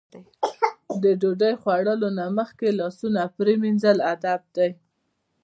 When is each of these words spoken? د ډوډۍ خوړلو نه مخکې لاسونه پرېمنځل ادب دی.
د 1.03 1.03
ډوډۍ 1.21 1.53
خوړلو 1.61 2.09
نه 2.17 2.25
مخکې 2.37 2.69
لاسونه 2.79 3.21
پرېمنځل 3.37 3.97
ادب 4.13 4.41
دی. 4.55 4.69